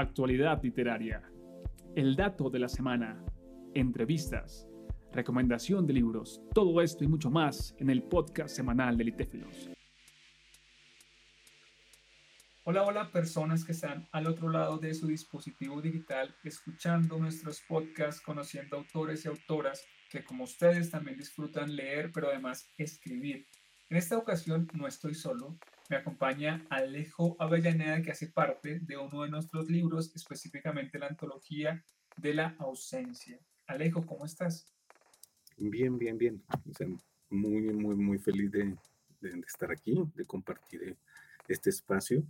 actualidad 0.00 0.62
literaria, 0.62 1.22
el 1.96 2.14
dato 2.14 2.50
de 2.50 2.60
la 2.60 2.68
semana, 2.68 3.20
entrevistas, 3.74 4.68
recomendación 5.12 5.86
de 5.86 5.94
libros, 5.94 6.40
todo 6.54 6.80
esto 6.80 7.02
y 7.02 7.08
mucho 7.08 7.30
más 7.30 7.74
en 7.78 7.90
el 7.90 8.02
podcast 8.04 8.54
semanal 8.54 8.96
de 8.96 9.04
Litéfilos. 9.04 9.70
Hola, 12.62 12.84
hola 12.84 13.10
personas 13.10 13.64
que 13.64 13.72
están 13.72 14.06
al 14.12 14.26
otro 14.26 14.50
lado 14.50 14.78
de 14.78 14.94
su 14.94 15.06
dispositivo 15.06 15.80
digital 15.80 16.36
escuchando 16.44 17.18
nuestros 17.18 17.60
podcasts, 17.66 18.20
conociendo 18.20 18.76
autores 18.76 19.24
y 19.24 19.28
autoras 19.28 19.84
que 20.10 20.22
como 20.22 20.44
ustedes 20.44 20.90
también 20.90 21.16
disfrutan 21.16 21.74
leer, 21.74 22.12
pero 22.12 22.28
además 22.28 22.68
escribir. 22.76 23.46
En 23.90 23.96
esta 23.96 24.16
ocasión 24.18 24.68
no 24.74 24.86
estoy 24.86 25.14
solo, 25.14 25.58
me 25.88 25.96
acompaña 25.96 26.66
Alejo 26.68 27.36
Avellaneda 27.38 28.02
que 28.02 28.10
hace 28.10 28.28
parte 28.28 28.80
de 28.80 28.96
uno 28.96 29.22
de 29.22 29.30
nuestros 29.30 29.68
libros, 29.70 30.14
específicamente 30.14 30.98
la 30.98 31.06
antología 31.06 31.82
de 32.16 32.34
la 32.34 32.54
ausencia. 32.58 33.38
Alejo, 33.66 34.04
¿cómo 34.04 34.26
estás? 34.26 34.66
Bien, 35.56 35.98
bien, 35.98 36.18
bien. 36.18 36.42
muy, 37.30 37.72
muy, 37.72 37.96
muy 37.96 38.18
feliz 38.18 38.50
de, 38.50 38.76
de 39.20 39.40
estar 39.46 39.70
aquí, 39.70 39.94
de 40.14 40.24
compartir 40.24 40.96
este 41.48 41.70
espacio 41.70 42.24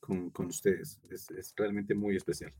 con, 0.00 0.30
con 0.30 0.46
ustedes. 0.46 1.00
Es, 1.10 1.30
es, 1.30 1.54
realmente 1.56 1.94
muy 1.94 2.16
especial. 2.16 2.52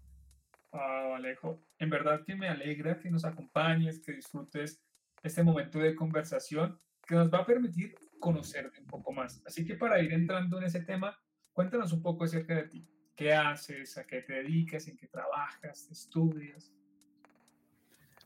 Ah, 0.72 1.14
Alejo, 1.16 1.60
en 1.78 1.90
verdad 1.90 2.24
que 2.24 2.36
me 2.36 2.48
alegra 2.48 2.98
que 2.98 3.10
nos 3.10 3.24
acompañes, 3.24 4.00
que 4.00 4.12
disfrutes 4.12 4.80
este 5.22 5.42
momento 5.42 5.78
de 5.78 5.94
conversación 5.94 6.78
que 7.06 7.14
nos 7.14 7.32
va 7.32 7.38
a 7.38 7.46
permitir 7.46 7.94
conocerte 8.18 8.80
un 8.80 8.86
poco 8.86 9.12
más. 9.12 9.42
Así 9.46 9.64
que 9.64 9.74
para 9.74 10.00
ir 10.00 10.12
entrando 10.12 10.58
en 10.58 10.64
ese 10.64 10.80
tema, 10.80 11.18
cuéntanos 11.52 11.92
un 11.92 12.02
poco 12.02 12.24
acerca 12.24 12.56
de 12.56 12.68
ti. 12.68 12.88
¿Qué 13.14 13.32
haces? 13.32 13.98
¿A 13.98 14.06
qué 14.06 14.22
te 14.22 14.34
dedicas? 14.34 14.86
¿En 14.88 14.96
qué 14.96 15.08
trabajas? 15.08 15.90
¿Estudias? 15.90 16.72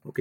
Ok, 0.02 0.20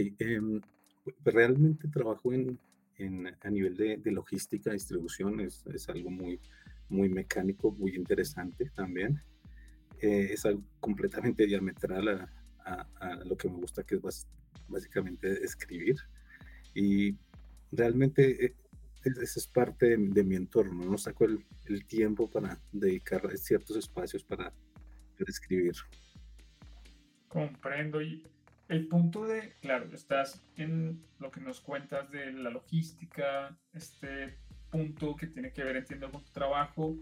pues 1.23 1.35
realmente 1.35 1.87
trabajo 1.87 2.31
en, 2.31 2.57
en, 2.97 3.27
a 3.27 3.49
nivel 3.49 3.75
de, 3.75 3.97
de 3.97 4.11
logística, 4.11 4.71
distribución, 4.71 5.39
es, 5.41 5.65
es 5.73 5.89
algo 5.89 6.09
muy, 6.09 6.39
muy 6.91 7.09
mecánico, 7.09 7.71
muy 7.71 7.95
interesante 7.95 8.69
también. 8.75 9.21
Eh, 10.01 10.29
es 10.33 10.45
algo 10.45 10.63
completamente 10.79 11.45
diametral 11.45 12.29
a, 12.63 13.15
lo 13.25 13.35
que 13.35 13.49
me 13.49 13.55
gusta, 13.55 13.83
que 13.83 13.95
es 13.95 14.27
básicamente 14.67 15.43
escribir. 15.43 15.95
Y 16.73 17.15
realmente 17.71 18.45
eh, 18.45 18.55
ese 19.03 19.39
es 19.39 19.47
parte 19.47 19.97
de, 19.97 20.23
mi 20.23 20.35
entorno, 20.35 20.85
no 20.85 20.97
saco 20.97 21.25
el, 21.25 21.45
tiempo 21.87 22.29
para 22.29 22.59
dedicar 22.71 23.21
ciertos 23.37 23.77
espacios 23.77 24.23
para, 24.23 24.51
para 25.17 25.29
escribir. 25.29 25.73
Comprendo. 27.27 28.01
Y 28.01 28.23
el 28.67 28.87
punto 28.87 29.25
de, 29.25 29.53
claro, 29.61 29.89
estás 29.93 30.41
en 30.57 31.01
lo 31.19 31.31
que 31.31 31.39
nos 31.39 31.61
cuentas 31.61 32.11
de 32.11 32.33
la 32.33 32.49
logística, 32.49 33.57
este 33.73 34.37
punto 34.69 35.15
que 35.15 35.27
tiene 35.27 35.51
que 35.51 35.63
ver, 35.63 35.77
entiendo, 35.77 36.11
con 36.11 36.23
tu 36.23 36.31
trabajo 36.31 36.97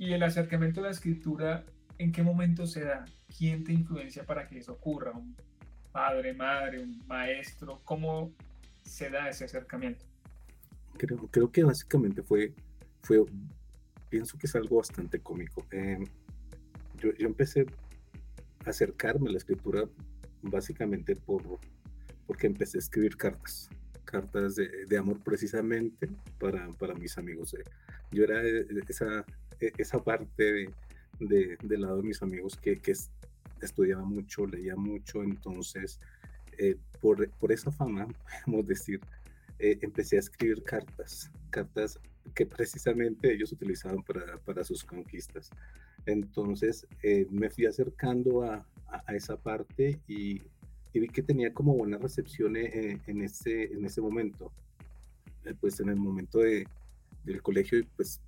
y 0.00 0.14
el 0.14 0.22
acercamiento 0.22 0.80
a 0.80 0.84
la 0.84 0.90
escritura, 0.90 1.64
¿en 1.98 2.10
qué 2.10 2.22
momento 2.22 2.66
se 2.66 2.84
da? 2.84 3.04
¿Quién 3.36 3.64
te 3.64 3.72
influencia 3.72 4.24
para 4.24 4.48
que 4.48 4.58
eso 4.58 4.72
ocurra? 4.72 5.12
¿Un 5.12 5.36
padre, 5.92 6.32
madre, 6.32 6.80
un 6.80 7.06
maestro? 7.06 7.82
¿Cómo 7.84 8.32
se 8.82 9.10
da 9.10 9.28
ese 9.28 9.44
acercamiento? 9.44 10.09
Creo, 11.00 11.28
creo 11.30 11.50
que 11.50 11.64
básicamente 11.64 12.22
fue, 12.22 12.52
fue, 13.02 13.24
pienso 14.10 14.36
que 14.36 14.46
es 14.46 14.54
algo 14.54 14.76
bastante 14.76 15.18
cómico. 15.18 15.66
Em, 15.70 16.04
yo, 16.98 17.14
yo, 17.14 17.26
empecé 17.26 17.64
a 18.66 18.70
acercarme 18.70 19.30
a 19.30 19.32
la 19.32 19.38
escritura 19.38 19.88
básicamente 20.42 21.16
por, 21.16 21.42
porque 22.26 22.46
empecé 22.46 22.76
a 22.76 22.80
escribir 22.80 23.16
cartas 23.16 23.70
cartas 24.10 24.56
de, 24.56 24.98
amor 24.98 25.20
precisamente 25.22 26.08
para, 26.38 26.68
para, 26.72 26.94
mis 26.94 27.16
amigos. 27.16 27.54
Eh, 27.54 27.64
yo 28.10 28.24
era 28.24 28.42
esa, 28.88 29.24
e, 29.58 29.72
esa 29.78 30.02
parte 30.02 30.68
de, 31.18 31.56
del 31.62 31.80
lado 31.80 31.98
de 31.98 32.02
mis 32.02 32.20
amigos 32.20 32.56
que, 32.56 32.76
que 32.76 32.92
estudiaba 33.62 34.04
mucho, 34.04 34.46
leía 34.46 34.76
mucho, 34.76 35.22
entonces 35.22 35.98
eh, 36.58 36.76
por, 37.00 37.30
por, 37.38 37.52
esa 37.52 37.70
fama, 37.70 38.06
podemos 38.44 38.66
decir, 38.66 39.00
eh, 39.60 39.78
empecé 39.82 40.16
a 40.16 40.20
escribir 40.20 40.62
cartas, 40.62 41.30
cartas 41.50 41.98
que 42.34 42.46
precisamente 42.46 43.32
ellos 43.32 43.52
utilizaban 43.52 44.02
para, 44.02 44.38
para 44.38 44.64
sus 44.64 44.84
conquistas. 44.84 45.50
Entonces 46.06 46.86
me 47.30 47.50
fui 47.50 47.66
acercando 47.66 48.42
a, 48.42 48.66
a, 48.88 49.02
a 49.06 49.14
esa 49.14 49.36
parte 49.36 50.00
y 50.08 50.40
y 50.92 51.00
vi 51.00 51.08
que 51.08 51.22
tenía 51.22 51.52
como 51.52 51.74
buena 51.74 51.98
recepción 51.98 52.56
en, 52.56 53.00
en 53.06 53.22
ese, 53.22 53.64
en 53.64 53.84
ese 53.84 54.00
momento. 54.00 54.52
Eh, 55.44 55.54
pues 55.58 55.80
en 55.80 55.88
el 55.88 55.96
momento 55.96 56.40
de, 56.40 56.66
del 57.24 57.42
colegio, 57.42 57.80
pues 57.96 58.20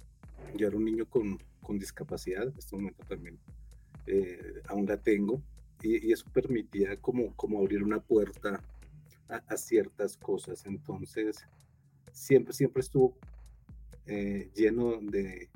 yo 0.57 0.69
era 0.69 0.77
un 0.77 0.85
niño 0.85 1.07
con, 1.07 1.39
con 1.61 1.79
discapacidad, 1.79 2.45
en 2.45 2.59
este 2.59 2.77
momento 2.77 3.05
también 3.07 3.39
eh, 4.07 4.63
aún 4.69 4.87
la 4.87 4.97
tengo, 4.97 5.43
y, 5.83 6.13
eso 6.13 6.25
permitía 6.33 6.97
como, 6.97 7.35
como 7.35 7.59
abrir 7.59 7.83
una 7.83 8.01
puerta 8.01 8.63
a, 9.33 9.57
ciertas 9.57 10.17
cosas. 10.17 10.65
Entonces, 10.67 11.47
siempre, 12.13 12.53
siempre 12.53 12.81
estuvo 12.81 13.17
eh, 14.07 14.51
lleno 14.55 14.99
de, 15.01 15.49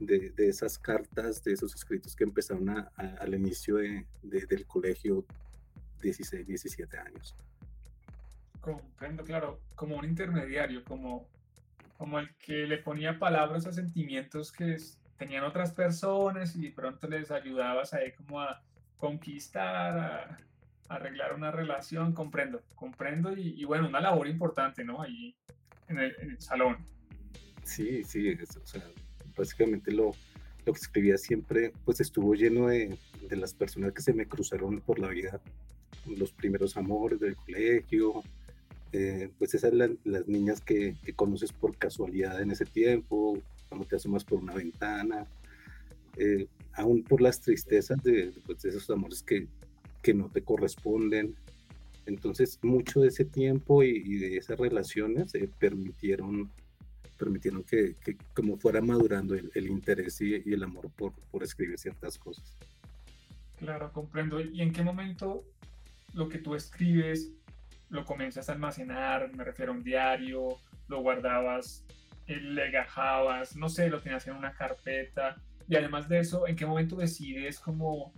de, 0.00 0.30
de, 0.30 0.48
esas 0.48 0.78
cartas, 0.78 1.42
de 1.42 1.52
esos 1.52 1.74
escritos 1.74 2.14
que 2.14 2.24
empezaron 2.24 2.68
a, 2.70 2.90
al 3.20 3.34
inicio 3.34 3.76
de, 3.76 4.06
del 4.22 4.66
colegio 4.66 5.24
16, 6.02 6.46
17 6.46 6.98
años. 6.98 7.34
Comprendo, 8.60 9.24
claro, 9.24 9.60
como 9.74 9.96
un 9.96 10.04
intermediario, 10.04 10.84
como, 10.84 11.28
como 11.96 12.18
el 12.18 12.34
que 12.36 12.66
le 12.66 12.78
ponía 12.78 13.18
palabras 13.18 13.66
a 13.66 13.72
sentimientos 13.72 14.52
que 14.52 14.76
tenían 15.18 15.44
otras 15.44 15.72
personas 15.72 16.56
y 16.56 16.70
pronto 16.70 17.08
les 17.08 17.30
ayudabas 17.30 17.92
ahí 17.94 18.12
como 18.12 18.40
a 18.40 18.62
conquistar, 18.96 19.98
a, 19.98 20.38
arreglar 20.88 21.34
una 21.34 21.50
relación, 21.50 22.12
comprendo, 22.12 22.62
comprendo 22.74 23.36
y, 23.36 23.64
bueno, 23.64 23.88
una 23.88 24.00
labor 24.00 24.28
importante, 24.28 24.84
¿no? 24.84 25.00
Ahí 25.02 25.34
en 25.88 25.98
el, 25.98 26.40
salón. 26.40 26.78
Sí, 27.62 28.04
sí, 28.04 28.32
o 28.32 28.66
sea, 28.66 28.82
básicamente 29.36 29.92
lo, 29.92 30.12
lo 30.66 30.72
que 30.72 30.78
escribía 30.78 31.16
siempre, 31.16 31.72
pues 31.84 32.00
estuvo 32.00 32.34
lleno 32.34 32.68
de, 32.68 32.96
de 33.28 33.36
las 33.36 33.54
personas 33.54 33.92
que 33.92 34.02
se 34.02 34.12
me 34.12 34.26
cruzaron 34.26 34.80
por 34.80 34.98
la 34.98 35.08
vida 35.08 35.40
los 36.06 36.32
primeros 36.32 36.76
amores 36.76 37.20
del 37.20 37.36
colegio, 37.36 38.22
eh, 38.92 39.30
pues 39.38 39.54
esas 39.54 39.70
son 39.70 39.98
las 40.04 40.28
niñas 40.28 40.60
que, 40.60 40.96
conoces 41.16 41.52
por 41.52 41.76
casualidad 41.76 42.40
en 42.40 42.50
ese 42.50 42.64
tiempo, 42.64 43.38
cuando 43.68 43.86
te 43.86 43.96
asomas 43.96 44.24
por 44.24 44.38
una 44.38 44.54
ventana, 44.54 45.26
eh, 46.16 46.46
aún 46.74 47.02
por 47.02 47.20
las 47.20 47.40
tristezas 47.40 48.02
de, 48.02 48.32
pues, 48.46 48.62
de 48.62 48.68
esos 48.70 48.88
amores 48.90 49.22
que, 49.22 49.48
que, 50.04 50.14
no 50.14 50.28
te 50.28 50.42
corresponden. 50.42 51.34
Entonces, 52.06 52.58
mucho 52.62 53.00
de 53.00 53.08
ese 53.08 53.24
tiempo 53.24 53.82
y, 53.82 54.18
de 54.18 54.36
esas 54.36 54.58
relaciones 54.58 55.34
eh, 55.34 55.48
permitieron, 55.58 56.50
permitieron 57.18 57.64
que, 57.64 57.96
como 58.34 58.56
fuera 58.56 58.80
madurando 58.80 59.34
el, 59.34 59.50
el 59.54 59.68
interés 59.68 60.20
y, 60.20 60.42
y, 60.44 60.52
el 60.52 60.62
amor 60.62 60.90
por, 60.90 61.12
por 61.30 61.42
escribir 61.42 61.78
ciertas 61.78 62.18
cosas. 62.18 62.56
Claro, 63.58 63.90
comprendo. 63.92 64.40
¿Y 64.40 64.60
en 64.60 64.72
qué 64.72 64.82
momento 64.82 65.44
lo 66.12 66.28
que 66.28 66.38
tú 66.38 66.54
escribes 66.54 67.32
lo 67.90 68.04
comienzas 68.04 68.48
a 68.48 68.52
almacenar, 68.52 69.32
me 69.34 69.44
refiero 69.44 69.72
a 69.72 69.76
un 69.76 69.84
diario, 69.84 70.58
lo 70.88 71.00
guardabas, 71.00 71.84
eh, 72.26 72.36
le 72.36 72.70
gajabas, 72.70 73.56
no 73.56 73.68
sé, 73.68 73.88
lo 73.88 74.00
tenías 74.00 74.26
en 74.26 74.34
una 74.34 74.52
carpeta. 74.52 75.36
Y 75.68 75.76
además 75.76 76.08
de 76.08 76.20
eso, 76.20 76.46
¿en 76.46 76.56
qué 76.56 76.66
momento 76.66 76.96
decides 76.96 77.58
como 77.60 78.12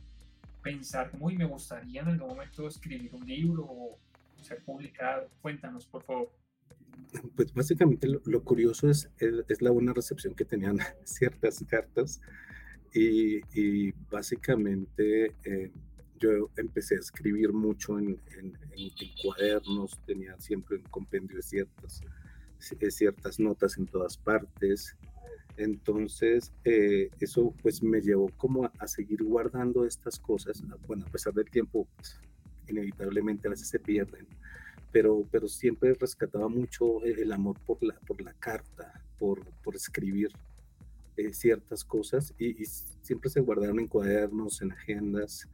pensar, 0.66 1.11
como, 1.12 1.31
me 1.31 1.44
gustaría 1.44 2.00
en 2.00 2.08
algún 2.08 2.29
momento 2.29 2.67
escribir 2.67 3.14
un 3.14 3.25
libro 3.25 3.64
o 3.64 3.99
ser 4.43 4.64
publicado? 4.64 5.29
Cuéntanos, 5.41 5.87
por 5.87 6.02
favor. 6.02 6.32
Pues 7.37 7.55
básicamente 7.55 8.08
lo, 8.08 8.43
curioso 8.43 8.91
es, 8.91 9.08
es, 9.19 9.62
la 9.62 9.70
buena 9.70 9.93
recepción 9.93 10.35
que 10.35 10.44
tenían 10.44 10.79
ciertas 11.05 11.64
cartas 11.69 12.20
y, 12.93 13.93
básicamente 14.11 15.35
eh, 15.44 15.70
yo 16.19 16.50
empecé 16.56 16.96
a 16.96 17.00
escribir 17.00 17.52
mucho 17.52 17.99
en, 17.99 18.19
cuadernos, 19.23 20.00
tenía 20.06 20.35
siempre 20.41 20.79
un 20.79 20.85
compendio 20.85 21.41
ciertas, 21.43 22.00
eh, 22.81 22.91
ciertas 22.91 23.38
notas 23.38 23.76
en 23.79 23.87
todas 23.87 24.17
partes. 24.17 24.96
Entonces, 25.56 26.53
eh, 26.64 27.08
eso 27.19 27.55
pues 27.62 27.82
me 27.82 28.00
llevó 28.00 28.31
como 28.37 28.70
a, 28.79 28.87
seguir 28.87 29.23
guardando 29.23 29.87
estas 29.87 30.19
cosas. 30.19 30.62
Bueno, 30.87 31.05
a 31.06 31.11
pesar 31.11 31.32
del 31.32 31.50
tiempo, 31.50 31.87
pues, 31.97 32.20
inevitablemente 32.69 33.49
a 33.49 33.50
veces 33.50 33.69
se 33.69 33.79
pierden, 33.79 34.26
pero, 34.93 35.25
pero 35.31 35.49
siempre 35.49 35.94
rescataba 35.94 36.49
mucho 36.49 37.03
el 37.05 37.32
amor 37.32 37.58
por 37.61 37.82
la, 37.82 37.94
por 38.00 38.20
la 38.20 38.35
carta, 38.35 39.03
por, 39.19 39.44
por 39.62 39.75
escribir. 39.76 40.31
eh, 41.17 41.32
ciertas 41.32 41.85
cosas 41.85 42.35
y, 42.38 42.64
siempre 43.03 43.31
se 43.31 43.41
guardaron 43.41 43.79
en 43.79 43.87
cuadernos, 43.87 44.61
en 44.61 44.73
agendas 44.73 45.49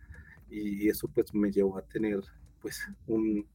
y, 0.50 0.88
eso 0.88 1.06
pues 1.08 1.32
me 1.34 1.52
llevó 1.52 1.78
a 1.78 1.82
tener 1.82 2.20
pues 2.60 2.80
un, 3.06 3.46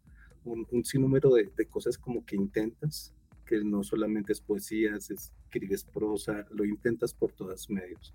un, 0.46 0.86
sinnúmero 0.86 1.34
de, 1.34 1.50
de, 1.56 1.66
cosas 1.66 1.98
como 1.98 2.26
que 2.26 2.36
intentas, 2.36 3.14
que 3.48 3.64
no 3.64 3.84
solamente 3.84 4.34
es 4.34 4.42
poesía, 4.42 4.96
escribes 4.96 5.84
prosa, 5.84 6.46
lo 6.52 6.66
intentas 6.66 7.14
por 7.14 7.32
todos 7.32 7.70
medios. 7.70 8.14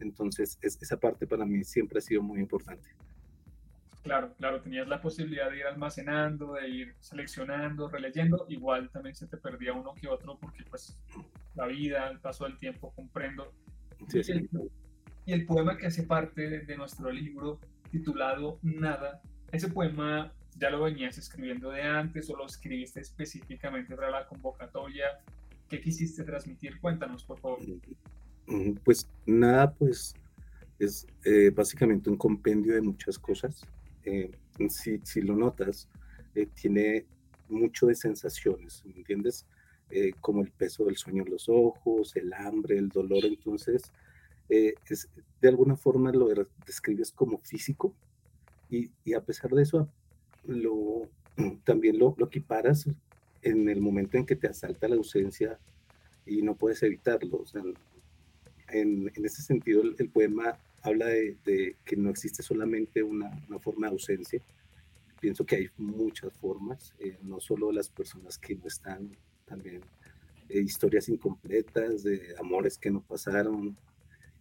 Entonces 0.00 0.58
esa 0.62 0.98
parte 0.98 1.26
para 1.26 1.44
mí 1.44 1.62
siempre 1.62 1.98
ha 1.98 2.02
sido 2.02 2.22
muy 2.22 2.40
importante. 2.40 2.88
Claro, 4.02 4.32
claro, 4.38 4.62
tenías 4.62 4.88
la 4.88 5.02
posibilidad 5.02 5.50
de 5.50 5.58
ir 5.58 5.66
almacenando, 5.66 6.54
de 6.54 6.68
ir 6.68 6.94
seleccionando, 7.00 7.88
releyendo, 7.88 8.46
igual 8.48 8.88
también 8.88 9.14
se 9.14 9.26
te 9.26 9.36
perdía 9.36 9.74
uno 9.74 9.94
que 9.94 10.08
otro 10.08 10.38
porque 10.40 10.64
pues 10.64 10.98
la 11.54 11.66
vida, 11.66 12.08
el 12.08 12.18
paso 12.18 12.44
del 12.44 12.58
tiempo, 12.58 12.92
comprendo. 12.94 13.52
Sí, 14.08 14.24
sí. 14.24 14.48
Y, 15.26 15.32
el, 15.32 15.44
poema 15.44 15.76
que 15.76 15.86
hace 15.86 16.04
parte 16.04 16.64
de, 16.64 16.76
nuestro 16.78 17.12
libro 17.12 17.60
titulado 17.90 18.58
Nada, 18.62 19.20
ese 19.52 19.68
poema 19.68 20.32
ya 20.60 20.70
lo 20.70 20.82
venías 20.82 21.16
escribiendo 21.16 21.70
de 21.70 21.82
antes 21.82 22.28
o 22.28 22.36
lo 22.36 22.46
escribiste 22.46 23.00
específicamente 23.00 23.96
para 23.96 24.10
la 24.10 24.26
convocatoria. 24.26 25.06
¿Qué 25.68 25.80
quisiste 25.80 26.22
transmitir? 26.22 26.78
Cuéntanos, 26.80 27.24
por 27.24 27.40
favor. 27.40 27.58
Mm, 28.46 28.74
pues 28.84 29.08
nada, 29.24 29.72
pues 29.72 30.14
es 30.78 31.06
eh, 31.24 31.50
básicamente 31.50 32.10
un 32.10 32.16
compendio 32.16 32.74
de 32.74 32.82
muchas 32.82 33.18
cosas. 33.18 33.62
Eh, 34.04 34.30
si, 34.68 35.00
si, 35.02 35.22
lo 35.22 35.34
notas, 35.34 35.88
eh, 36.34 36.46
tiene 36.46 37.06
mucho 37.48 37.86
de 37.86 37.94
sensaciones, 37.94 38.84
¿me 38.84 38.92
entiendes? 38.92 39.46
Eh, 39.90 40.12
como 40.20 40.42
el 40.42 40.50
peso 40.50 40.84
del 40.84 40.96
sueño 40.96 41.22
en 41.24 41.30
los 41.30 41.48
ojos, 41.48 42.14
el 42.16 42.32
hambre, 42.34 42.76
el 42.76 42.90
dolor, 42.90 43.24
entonces 43.24 43.90
es, 44.48 45.08
de 45.40 45.48
alguna 45.48 45.76
forma 45.76 46.10
lo 46.10 46.28
describes 46.66 47.12
como 47.12 47.38
físico 47.38 47.94
y, 48.68 48.90
y 49.04 49.14
a 49.14 49.20
pesar 49.20 49.50
de 49.50 49.62
eso 49.62 49.88
lo, 50.44 51.08
también 51.64 51.98
lo, 51.98 52.14
lo 52.18 52.26
equiparas 52.26 52.86
en 53.42 53.68
el 53.68 53.80
momento 53.80 54.16
en 54.16 54.26
que 54.26 54.36
te 54.36 54.48
asalta 54.48 54.88
la 54.88 54.96
ausencia 54.96 55.58
y 56.26 56.42
no 56.42 56.54
puedes 56.54 56.82
evitarlo. 56.82 57.44
En, 58.72 59.10
en, 59.14 59.24
ese 59.24 59.42
sentido, 59.42 59.82
el, 59.82 60.08
poema 60.10 60.58
habla 60.82 61.06
de, 61.06 61.76
que 61.84 61.96
no 61.96 62.10
existe 62.10 62.42
solamente 62.42 63.02
una, 63.02 63.30
forma 63.60 63.86
de 63.86 63.92
ausencia. 63.92 64.40
Pienso 65.20 65.44
que 65.44 65.56
hay 65.56 65.68
muchas 65.76 66.32
formas, 66.34 66.94
eh, 66.98 67.18
no 67.22 67.40
solo 67.40 67.72
las 67.72 67.88
personas 67.88 68.38
que 68.38 68.54
no 68.54 68.66
están, 68.66 69.16
también 69.44 69.82
eh, 70.48 70.60
historias 70.60 71.08
incompletas, 71.08 72.02
de 72.04 72.34
amores 72.38 72.78
que 72.78 72.90
no 72.90 73.02
pasaron. 73.02 73.76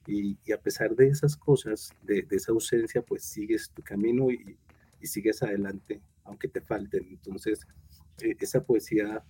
Y, 0.07 0.37
a 0.51 0.57
pesar 0.57 0.95
de 0.95 1.07
esas 1.07 1.35
cosas, 1.35 1.93
de, 2.03 2.25
esa 2.31 2.51
ausencia, 2.51 3.01
pues 3.01 3.23
sigues 3.23 3.69
tu 3.69 3.81
camino 3.81 4.31
y, 4.31 4.57
sigues 5.07 5.41
adelante, 5.43 6.01
aunque 6.23 6.47
te 6.47 6.61
falten. 6.61 7.07
Entonces, 7.09 7.65
eh, 8.21 8.35
esa 8.39 8.63
poesía 8.63 9.23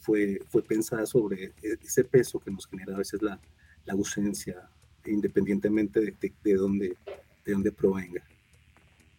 fue, 0.00 0.38
fue 0.48 0.62
pensada 0.62 1.04
sobre 1.04 1.52
ese 1.62 2.04
peso 2.04 2.38
que 2.38 2.50
nos 2.50 2.66
genera 2.66 2.94
a 2.94 2.98
veces 2.98 3.20
la, 3.22 3.40
la 3.84 3.92
ausencia, 3.92 4.68
independientemente 5.04 6.00
de, 6.00 6.32
de, 6.42 6.54
dónde, 6.54 6.96
de 7.44 7.52
dónde 7.52 7.72
provenga. 7.72 8.22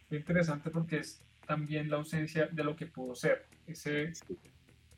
interesante 0.09 0.69
porque 0.69 0.99
es 0.99 1.21
también 1.45 1.89
la 1.89 1.97
ausencia 1.97 2.47
de 2.47 2.63
lo 2.63 2.75
que 2.75 2.87
pudo 2.87 3.15
ser, 3.15 3.45
ese, 3.67 4.13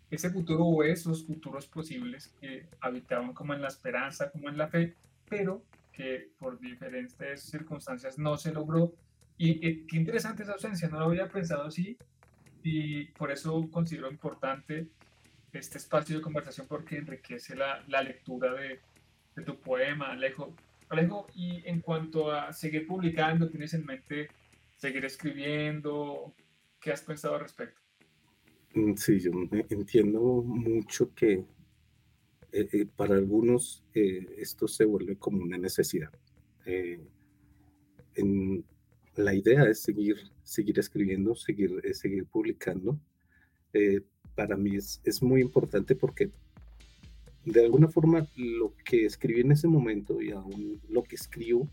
ese 0.10 0.30
futuro 0.30 0.64
o 0.64 0.84
esos 0.84 1.26
futuros 1.26 1.68
posibles 1.68 2.34
que 2.40 2.66
habitaban 2.80 3.34
como 3.34 3.54
en 3.54 3.62
la 3.62 3.68
esperanza, 3.68 4.32
como 4.32 4.50
en 4.50 4.58
la 4.58 4.68
fe, 4.68 4.96
pero 5.30 5.64
que 5.92 6.30
por 6.38 6.60
diferentes 6.60 7.42
circunstancias 7.42 8.18
no 8.18 8.38
se 8.38 8.54
logró. 8.54 8.94
Y, 9.38 9.86
qué 9.86 9.98
interesante 9.98 10.44
esa 10.44 10.54
ausencia, 10.54 10.89
no 10.89 11.00
lo 11.00 11.06
había 11.06 11.28
pensado 11.28 11.63
así 11.63 11.98
y 12.63 13.06
por 13.06 13.31
eso 13.31 13.69
considero 13.72 14.10
importante 14.10 14.88
este 15.54 15.78
espacio 15.78 16.18
de 16.18 16.22
conversación 16.22 16.68
porque 16.68 16.98
enriquece 16.98 17.56
la, 17.56 17.84
la 17.88 18.01
lectura 18.01 18.54
de, 18.54 18.80
de, 19.36 19.44
tu 19.44 19.60
poema, 19.60 20.12
Alejo. 20.12 20.54
Alejo, 20.89 21.28
y 21.36 21.62
en 21.66 21.81
cuanto 21.81 22.31
a 22.31 22.51
seguir 22.51 22.88
publicando, 22.88 23.50
¿tienes 23.50 23.74
en 23.74 23.86
mente 23.86 24.30
seguir 24.75 25.06
escribiendo? 25.06 26.34
¿Qué 26.80 26.92
has 26.92 27.01
pensado 27.01 27.36
al 27.36 27.42
respecto? 27.42 27.80
Mm, 28.74 28.95
sí, 28.95 29.19
yo 29.19 29.31
entiendo 29.69 30.19
mucho 30.44 31.13
que 31.13 31.45
eh, 32.51 32.69
eh, 32.72 32.86
para 32.95 33.16
algunos 33.16 33.84
eh, 33.94 34.25
esto 34.38 34.68
se 34.68 34.86
vuelve 34.86 35.18
como 35.18 35.44
una 35.44 35.57
necesidad. 35.57 36.12
En, 36.66 38.66
la 39.18 39.34
idea 39.34 39.64
es 39.66 39.81
seguir, 39.81 40.18
seguir 40.44 40.80
escribiendo, 40.80 41.36
seguir, 41.36 41.81
seguir 41.94 42.25
publicando. 42.25 43.00
para 44.36 44.56
mí 44.56 44.75
es, 44.75 45.02
es 45.04 45.22
muy 45.22 45.42
importante 45.42 45.96
porque 45.96 46.31
de 47.46 47.64
alguna 47.64 47.88
forma 47.88 48.28
lo 48.36 48.74
que 48.84 49.06
escribí 49.06 49.42
en 49.42 49.54
ese 49.54 49.68
momento 49.68 50.22
y 50.22 50.31
aún 50.31 50.81
lo 50.90 51.04
que 51.04 51.16
escribo 51.16 51.69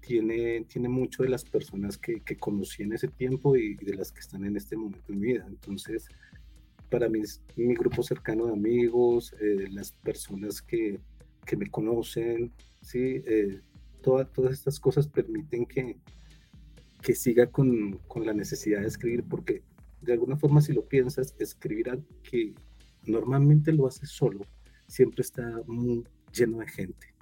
tiene, 0.00 0.64
tiene 0.64 0.88
mucho 0.88 1.22
de 1.22 1.28
las 1.28 1.44
personas 1.44 1.98
que, 1.98 2.20
que 2.20 2.36
conocí 2.36 2.82
en 2.82 2.92
ese 2.92 3.08
tiempo 3.08 3.56
y, 3.56 3.74
de 3.74 3.94
las 3.94 4.12
que 4.12 4.20
están 4.20 4.44
en 4.44 4.56
este 4.56 4.76
momento 4.76 5.12
en 5.12 5.20
mi 5.20 5.32
vida. 5.32 5.44
Entonces, 5.46 6.06
para 6.88 7.08
mí 7.08 7.20
mi 7.56 7.74
grupo 7.74 8.02
cercano 8.02 8.46
de 8.46 8.52
amigos, 8.52 9.34
eh, 9.40 9.68
las 9.70 9.92
personas 9.92 10.62
que, 10.62 11.00
que, 11.44 11.56
me 11.56 11.68
conocen, 11.68 12.52
¿sí? 12.80 13.22
Eh, 13.26 13.60
todas 14.02 14.52
estas 14.52 14.80
cosas 14.80 15.06
permiten 15.06 15.66
que, 15.66 15.96
que 17.02 17.14
siga 17.14 17.46
con, 17.46 17.98
con, 18.08 18.26
la 18.26 18.32
necesidad 18.32 18.80
de 18.80 18.88
escribir, 18.88 19.24
porque 19.24 19.62
de 20.00 20.12
alguna 20.12 20.36
forma 20.36 20.60
si 20.60 20.72
lo 20.72 20.86
piensas, 20.86 21.34
escribir 21.38 21.90
algo 21.90 22.06
que 22.22 22.54
normalmente 23.06 23.72
lo 23.72 23.86
haces 23.86 24.10
solo, 24.10 24.46
siempre 24.86 25.22
está 25.22 25.62
muy 25.66 26.04
lleno 26.32 26.58
de 26.58 26.68
gente. 26.68 27.14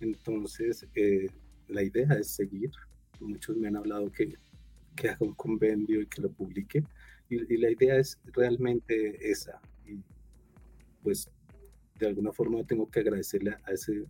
Entonces, 0.00 0.86
eh, 0.94 1.28
la 1.68 1.82
idea 1.82 2.12
es 2.14 2.28
seguir. 2.28 2.70
Muchos 3.20 3.56
me 3.56 3.68
han 3.68 3.76
hablado 3.76 4.10
que, 4.10 4.36
que 4.96 5.10
haga 5.10 5.26
un 5.26 5.34
convenio 5.34 6.00
y 6.00 6.06
que 6.06 6.22
lo 6.22 6.32
publique. 6.32 6.84
Y, 7.28 7.56
la 7.56 7.70
idea 7.70 7.96
es 7.96 8.18
realmente 8.24 9.30
esa. 9.30 9.60
Y 9.86 10.00
pues, 11.02 11.30
de 11.98 12.08
alguna 12.08 12.32
forma 12.32 12.64
tengo 12.64 12.90
que 12.90 13.00
agradecerle 13.00 13.56
a 13.64 13.72
ese 13.72 14.04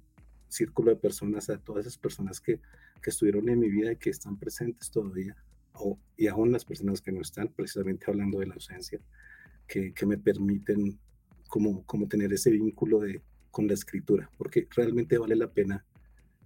círculo 0.49 0.91
de 0.91 0.97
personas, 0.97 1.49
a 1.51 1.59
todas 1.59 1.87
esas 1.87 1.99
personas 1.99 2.41
que, 2.41 2.59
que 3.03 3.11
estuvieron 3.11 3.49
en 3.49 3.59
mi 3.59 3.69
vida 3.69 3.93
y 3.93 3.97
que 3.97 4.11
están 4.11 4.39
presentes 4.39 4.91
todavía, 4.91 5.37
o, 5.75 5.99
y 6.17 6.29
aún 6.29 6.53
las 6.53 6.65
personas 6.65 7.01
que 7.01 7.13
no 7.13 7.21
están, 7.21 7.49
precisamente 7.49 8.07
hablando 8.09 8.39
de 8.39 8.47
la 8.47 8.55
ausencia, 8.55 9.01
que, 9.67 9.93
que 9.93 10.07
me 10.07 10.19
permiten 10.19 10.99
como, 11.49 11.85
como 11.85 12.09
tener 12.09 12.33
ese 12.33 12.51
vínculo 12.51 13.01
de, 13.01 13.21
con 13.51 13.69
la 13.69 13.75
escritura, 13.75 14.31
porque 14.39 14.67
realmente 14.75 15.19
vale 15.19 15.37
la 15.37 15.53
pena 15.53 15.85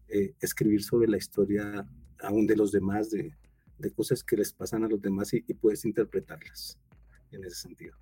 eh, 0.09 0.35
escribir 0.41 0.83
sobre 0.83 1.09
la 1.09 1.17
historia 1.17 1.87
aún 2.21 2.47
de 2.47 2.57
los 2.57 2.73
demás, 2.73 3.11
de, 3.11 3.35
de, 3.79 3.93
cosas 3.93 4.23
que 4.23 4.37
les 4.37 4.53
pasan 4.53 4.85
a 4.85 4.89
los 4.89 5.01
demás 5.01 5.33
y, 5.33 5.41
puedes 5.55 5.85
interpretarlas 5.85 6.79
en 7.33 7.45
ese 7.45 7.57
sentido. 7.57 7.97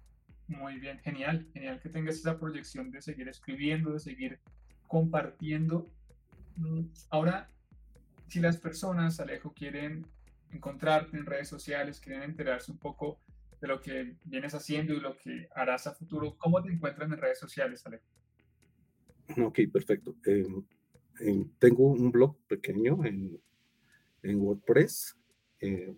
Muy 0.49 0.79
bien, 0.79 0.99
genial, 0.99 1.47
genial 1.53 1.81
que 1.81 1.89
tengas 1.89 2.17
esa 2.17 2.39
proyección 2.39 2.91
de 2.91 3.01
seguir 3.01 3.29
escribiendo, 3.29 3.93
de 3.93 4.01
seguir 4.01 4.39
compartiendo. 4.87 5.91
Mm, 6.57 6.83
ahora, 7.11 7.51
si 8.29 8.41
las 8.41 8.57
personas, 8.57 9.21
Alejo, 9.21 9.53
quieren 9.53 10.07
encontrarte 10.51 11.17
en 11.17 11.27
redes 11.27 11.49
sociales, 11.49 12.01
quieren 12.01 12.23
enterarse 12.23 12.71
un 12.73 12.79
poco 12.79 13.21
de 13.61 13.69
lo 13.69 13.81
que 13.81 14.17
vienes 14.25 14.55
haciendo 14.55 14.95
y 14.95 15.01
lo 15.01 15.17
que 15.17 15.49
harás 15.55 15.87
a 15.87 15.95
futuro. 15.95 16.37
¿Cómo 16.39 16.63
te 16.63 16.73
encuentras 16.73 17.11
en 17.11 17.19
redes 17.19 17.39
sociales, 17.39 17.85
Alejo? 17.87 18.05
Ok, 19.39 19.61
perfecto. 19.73 20.15
Em, 20.25 21.49
tengo 21.59 21.85
un 21.85 22.11
blog 22.11 22.37
pequeño 22.47 23.05
en, 23.05 23.41
WordPress. 24.23 25.17
Eh, 25.61 25.95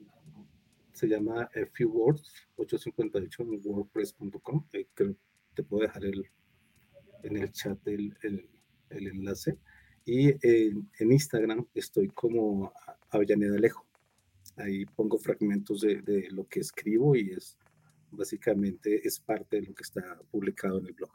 se 0.92 1.08
llama 1.08 1.42
A 1.42 1.66
Few 1.72 1.90
Words 1.90 2.48
858 2.56 3.42
en 3.42 3.60
wordpress.com. 3.64 4.66
Creo 4.94 5.16
te 5.54 5.62
puedo 5.62 5.82
dejar 5.82 6.02
en 6.04 7.36
el 7.36 7.52
chat 7.52 7.78
el 7.86 8.16
enlace. 8.90 9.58
Y 10.06 10.30
en 10.42 11.12
Instagram 11.12 11.66
estoy 11.74 12.08
como 12.08 12.72
Avellaneda 13.10 13.56
Alejo 13.56 13.86
ahí 14.56 14.86
pongo 14.86 15.18
fragmentos 15.18 15.80
de, 15.80 16.02
de, 16.02 16.30
lo 16.30 16.46
que 16.46 16.60
escribo 16.60 17.14
y 17.16 17.32
es 17.32 17.58
básicamente 18.10 19.06
es 19.06 19.20
parte 19.20 19.60
de 19.60 19.66
lo 19.66 19.74
que 19.74 19.82
está 19.82 20.18
publicado 20.30 20.78
en 20.78 20.86
el 20.86 20.94
blog. 20.94 21.12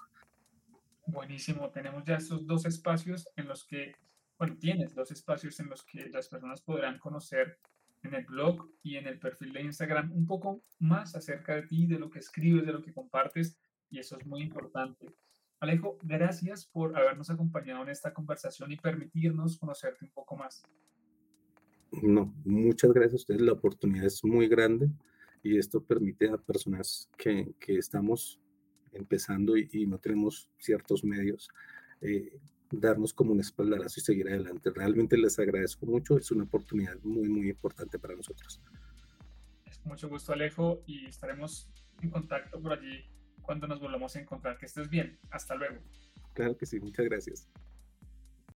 Buenísimo, 1.07 1.69
tenemos 1.71 2.03
ya 2.05 2.17
esos 2.17 2.45
dos 2.45 2.65
espacios 2.65 3.27
en 3.35 3.47
los 3.47 3.65
que, 3.65 3.95
bueno, 4.37 4.57
tienes 4.57 4.93
dos 4.93 5.11
espacios 5.11 5.59
en 5.59 5.69
los 5.69 5.83
que 5.83 6.09
las 6.09 6.27
personas 6.27 6.61
podrán 6.61 6.99
conocer 6.99 7.57
en 8.03 8.13
el 8.13 8.25
blog 8.25 8.69
y 8.83 8.97
en 8.97 9.07
el 9.07 9.19
perfil 9.19 9.53
de 9.53 9.63
Instagram 9.63 10.11
un 10.11 10.25
poco 10.25 10.63
más 10.79 11.15
acerca 11.15 11.55
de 11.55 11.63
ti, 11.63 11.87
de 11.87 11.99
lo 11.99 12.09
que 12.09 12.19
escribes, 12.19 12.65
de 12.65 12.73
lo 12.73 12.81
que 12.81 12.93
compartes, 12.93 13.57
y 13.89 13.99
eso 13.99 14.17
es 14.17 14.25
muy 14.25 14.41
importante. 14.41 15.07
Alejo, 15.61 15.99
gracias 16.01 16.65
por 16.65 16.97
habernos 16.97 17.29
acompañado 17.29 17.83
en 17.83 17.89
esta 17.89 18.11
conversación 18.11 18.71
y 18.71 18.77
permitirnos 18.77 19.59
conocerte 19.59 20.03
un 20.03 20.09
poco 20.09 20.35
más. 20.35 20.63
No, 22.01 22.33
muchas 22.43 22.91
gracias 22.91 23.13
a 23.13 23.15
ustedes. 23.17 23.41
La 23.41 23.53
oportunidad 23.53 24.07
es 24.07 24.23
muy 24.23 24.47
grande 24.47 24.89
y 25.43 25.59
esto 25.59 25.79
permite 25.83 26.29
a 26.29 26.37
personas 26.37 27.07
que, 27.15 27.53
que 27.59 27.77
estamos 27.77 28.39
empezando 28.91 29.55
y, 29.55 29.85
no 29.85 29.99
tenemos 29.99 30.49
ciertos 30.57 31.03
medios, 31.03 31.47
eh, 32.01 32.39
darnos 32.71 33.13
como 33.13 33.33
un 33.33 33.39
espaldarazo 33.39 33.99
y 33.99 34.03
seguir 34.03 34.29
adelante. 34.29 34.71
Realmente 34.73 35.15
les 35.15 35.37
agradezco 35.37 35.85
mucho, 35.85 36.17
es 36.17 36.31
una 36.31 36.45
oportunidad 36.45 36.97
muy, 37.03 37.29
muy 37.29 37.49
importante 37.49 37.99
para 37.99 38.15
nosotros. 38.15 38.59
Es 39.65 39.85
mucho 39.85 40.09
gusto 40.09 40.33
Alejo 40.33 40.81
y 40.87 41.05
estaremos 41.05 41.69
en 42.01 42.09
contacto 42.09 42.59
por 42.59 42.73
allí 42.73 43.05
cuando 43.41 43.67
nos 43.67 43.79
volvamos 43.79 44.15
a 44.15 44.19
encontrar. 44.19 44.57
Que 44.57 44.65
estés 44.65 44.89
bien. 44.89 45.17
Hasta 45.29 45.55
luego. 45.55 45.77
Claro 46.33 46.57
que 46.57 46.65
sí, 46.65 46.79
muchas 46.79 47.05
gracias. 47.05 47.47